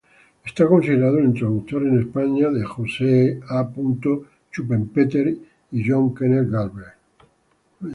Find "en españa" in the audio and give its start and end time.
1.83-2.49